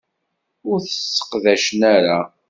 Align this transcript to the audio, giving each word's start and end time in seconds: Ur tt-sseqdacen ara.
Ur 0.69 0.77
tt-sseqdacen 0.81 1.81
ara. 1.95 2.19